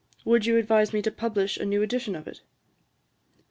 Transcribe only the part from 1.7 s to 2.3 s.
edition of